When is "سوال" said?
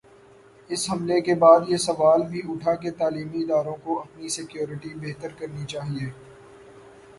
1.77-2.21